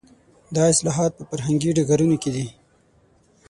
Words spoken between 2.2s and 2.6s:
کې دي.